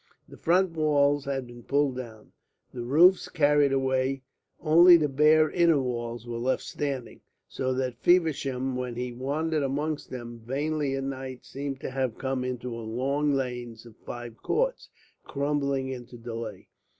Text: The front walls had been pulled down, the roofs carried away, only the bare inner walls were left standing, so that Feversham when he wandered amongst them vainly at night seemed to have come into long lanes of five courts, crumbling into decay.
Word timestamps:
The 0.27 0.35
front 0.35 0.71
walls 0.71 1.25
had 1.25 1.45
been 1.45 1.61
pulled 1.61 1.97
down, 1.97 2.31
the 2.73 2.81
roofs 2.81 3.29
carried 3.29 3.71
away, 3.71 4.23
only 4.59 4.97
the 4.97 5.07
bare 5.07 5.51
inner 5.51 5.79
walls 5.79 6.25
were 6.25 6.39
left 6.39 6.63
standing, 6.63 7.21
so 7.47 7.71
that 7.75 7.99
Feversham 8.01 8.75
when 8.75 8.95
he 8.95 9.13
wandered 9.13 9.61
amongst 9.61 10.09
them 10.09 10.39
vainly 10.43 10.95
at 10.95 11.03
night 11.03 11.45
seemed 11.45 11.81
to 11.81 11.91
have 11.91 12.17
come 12.17 12.43
into 12.43 12.73
long 12.73 13.31
lanes 13.35 13.85
of 13.85 13.95
five 13.95 14.37
courts, 14.41 14.89
crumbling 15.23 15.89
into 15.89 16.17
decay. 16.17 16.67